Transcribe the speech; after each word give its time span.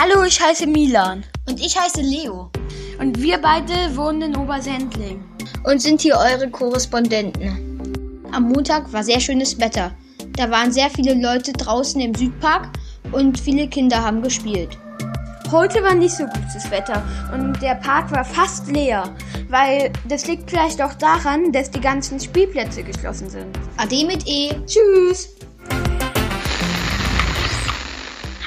Hallo, 0.00 0.22
ich 0.22 0.40
heiße 0.40 0.68
Milan. 0.68 1.24
Und 1.48 1.58
ich 1.58 1.76
heiße 1.76 2.02
Leo. 2.02 2.52
Und 3.00 3.20
wir 3.20 3.36
beide 3.38 3.96
wohnen 3.96 4.22
in 4.22 4.36
Obersendling. 4.36 5.24
Und 5.64 5.82
sind 5.82 6.02
hier 6.02 6.16
eure 6.16 6.48
Korrespondenten. 6.48 8.22
Am 8.30 8.44
Montag 8.44 8.92
war 8.92 9.02
sehr 9.02 9.18
schönes 9.18 9.58
Wetter. 9.58 9.90
Da 10.36 10.48
waren 10.52 10.70
sehr 10.70 10.88
viele 10.88 11.14
Leute 11.14 11.52
draußen 11.52 12.00
im 12.00 12.14
Südpark 12.14 12.68
und 13.10 13.40
viele 13.40 13.66
Kinder 13.66 14.00
haben 14.00 14.22
gespielt. 14.22 14.78
Heute 15.50 15.82
war 15.82 15.96
nicht 15.96 16.14
so 16.14 16.26
gutes 16.26 16.70
Wetter 16.70 17.02
und 17.34 17.60
der 17.60 17.74
Park 17.74 18.12
war 18.12 18.24
fast 18.24 18.68
leer, 18.68 19.02
weil 19.48 19.92
das 20.06 20.28
liegt 20.28 20.48
vielleicht 20.48 20.80
auch 20.80 20.94
daran, 20.94 21.50
dass 21.50 21.72
die 21.72 21.80
ganzen 21.80 22.20
Spielplätze 22.20 22.84
geschlossen 22.84 23.28
sind. 23.30 23.58
Ade 23.76 24.06
mit 24.06 24.28
E. 24.28 24.52
Tschüss! 24.64 25.30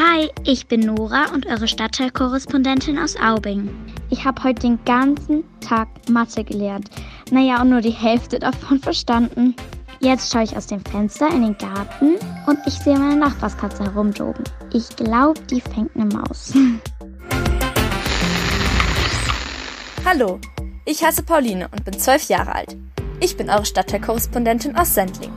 Hi, 0.04 0.32
ich 0.46 0.68
bin 0.68 0.79
Nora 0.79 1.25
und 1.32 1.46
eure 1.46 1.68
Stadtteilkorrespondentin 1.68 2.97
aus 2.97 3.15
Aubing. 3.18 3.69
Ich 4.09 4.25
habe 4.25 4.43
heute 4.43 4.61
den 4.61 4.83
ganzen 4.83 5.43
Tag 5.59 5.87
Mathe 6.09 6.43
gelernt. 6.43 6.89
Naja, 7.29 7.61
und 7.61 7.69
nur 7.69 7.82
die 7.82 7.92
Hälfte 7.92 8.39
davon 8.39 8.79
verstanden. 8.79 9.56
Jetzt 10.00 10.33
schaue 10.33 10.42
ich 10.42 10.57
aus 10.57 10.65
dem 10.65 10.83
Fenster 10.83 11.29
in 11.29 11.43
den 11.43 11.57
Garten 11.59 12.15
und 12.47 12.57
ich 12.65 12.73
sehe 12.79 12.97
meine 12.97 13.18
Nachbarskatze 13.18 13.83
herumtoben. 13.83 14.43
Ich 14.73 14.89
glaube, 14.95 15.39
die 15.51 15.61
fängt 15.61 15.95
eine 15.95 16.06
Maus. 16.06 16.51
Hallo, 20.04 20.39
ich 20.86 21.04
heiße 21.04 21.21
Pauline 21.21 21.68
und 21.68 21.86
bin 21.86 22.00
zwölf 22.00 22.28
Jahre 22.28 22.56
alt. 22.56 22.75
Ich 23.20 23.37
bin 23.37 23.51
eure 23.51 23.65
Stadtteilkorrespondentin 23.65 24.75
aus 24.75 24.95
Sendling. 24.95 25.33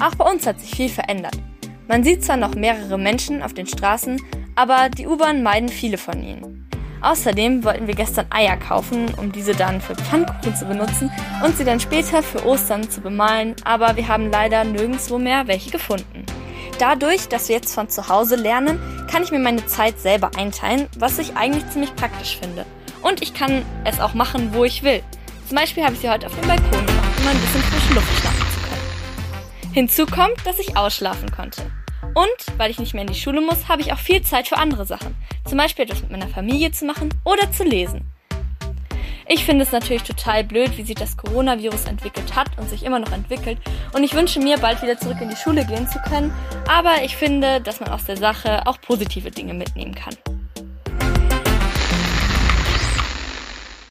Auch 0.00 0.14
bei 0.14 0.32
uns 0.32 0.46
hat 0.46 0.58
sich 0.58 0.70
viel 0.70 0.88
verändert. 0.88 1.36
Man 1.88 2.02
sieht 2.02 2.24
zwar 2.24 2.36
noch 2.36 2.54
mehrere 2.54 2.98
Menschen 2.98 3.42
auf 3.42 3.54
den 3.54 3.66
Straßen, 3.66 4.20
aber 4.56 4.88
die 4.88 5.06
U-Bahn 5.06 5.42
meiden 5.42 5.68
viele 5.68 5.98
von 5.98 6.22
ihnen. 6.22 6.68
Außerdem 7.00 7.62
wollten 7.62 7.86
wir 7.86 7.94
gestern 7.94 8.26
Eier 8.30 8.56
kaufen, 8.56 9.14
um 9.16 9.30
diese 9.30 9.54
dann 9.54 9.80
für 9.80 9.94
Pfannkuchen 9.94 10.56
zu 10.56 10.64
benutzen 10.64 11.12
und 11.44 11.56
sie 11.56 11.64
dann 11.64 11.78
später 11.78 12.22
für 12.22 12.44
Ostern 12.44 12.90
zu 12.90 13.00
bemalen, 13.00 13.54
aber 13.64 13.96
wir 13.96 14.08
haben 14.08 14.30
leider 14.30 14.64
nirgendwo 14.64 15.18
mehr 15.18 15.46
welche 15.46 15.70
gefunden. 15.70 16.26
Dadurch, 16.78 17.28
dass 17.28 17.48
wir 17.48 17.56
jetzt 17.56 17.74
von 17.74 17.88
zu 17.88 18.08
Hause 18.08 18.36
lernen, 18.36 18.80
kann 19.10 19.22
ich 19.22 19.30
mir 19.30 19.38
meine 19.38 19.64
Zeit 19.66 20.00
selber 20.00 20.32
einteilen, 20.36 20.88
was 20.98 21.18
ich 21.18 21.36
eigentlich 21.36 21.68
ziemlich 21.70 21.94
praktisch 21.94 22.38
finde. 22.38 22.66
Und 23.02 23.22
ich 23.22 23.34
kann 23.34 23.62
es 23.84 24.00
auch 24.00 24.14
machen, 24.14 24.50
wo 24.52 24.64
ich 24.64 24.82
will. 24.82 25.02
Zum 25.46 25.56
Beispiel 25.56 25.84
habe 25.84 25.94
ich 25.94 26.00
sie 26.00 26.10
heute 26.10 26.26
auf 26.26 26.34
dem 26.34 26.48
Balkon 26.48 26.86
gemacht, 26.86 27.20
um 27.20 27.28
ein 27.28 27.38
bisschen 27.38 27.62
frische 27.62 27.94
Luft 27.94 28.20
schnappen 28.20 28.40
zu 28.40 28.60
können. 28.60 29.72
Hinzu 29.72 30.06
kommt, 30.06 30.44
dass 30.44 30.58
ich 30.58 30.76
ausschlafen 30.76 31.30
konnte. 31.30 31.62
Und 32.16 32.58
weil 32.58 32.70
ich 32.70 32.78
nicht 32.78 32.94
mehr 32.94 33.02
in 33.02 33.12
die 33.12 33.20
Schule 33.20 33.42
muss, 33.42 33.68
habe 33.68 33.82
ich 33.82 33.92
auch 33.92 33.98
viel 33.98 34.22
Zeit 34.22 34.48
für 34.48 34.56
andere 34.56 34.86
Sachen. 34.86 35.14
Zum 35.44 35.58
Beispiel 35.58 35.84
etwas 35.84 36.00
mit 36.00 36.10
meiner 36.10 36.28
Familie 36.28 36.70
zu 36.72 36.86
machen 36.86 37.10
oder 37.24 37.52
zu 37.52 37.62
lesen. 37.62 38.10
Ich 39.28 39.44
finde 39.44 39.64
es 39.64 39.72
natürlich 39.72 40.02
total 40.02 40.42
blöd, 40.42 40.78
wie 40.78 40.82
sich 40.82 40.94
das 40.94 41.18
Coronavirus 41.18 41.84
entwickelt 41.84 42.34
hat 42.34 42.56
und 42.56 42.70
sich 42.70 42.84
immer 42.84 43.00
noch 43.00 43.12
entwickelt. 43.12 43.58
Und 43.92 44.02
ich 44.02 44.14
wünsche 44.14 44.40
mir, 44.40 44.56
bald 44.56 44.80
wieder 44.80 44.96
zurück 44.96 45.18
in 45.20 45.28
die 45.28 45.36
Schule 45.36 45.66
gehen 45.66 45.86
zu 45.88 45.98
können. 46.08 46.32
Aber 46.66 47.02
ich 47.04 47.14
finde, 47.16 47.60
dass 47.60 47.80
man 47.80 47.90
aus 47.90 48.06
der 48.06 48.16
Sache 48.16 48.66
auch 48.66 48.80
positive 48.80 49.30
Dinge 49.30 49.52
mitnehmen 49.52 49.94
kann. 49.94 50.14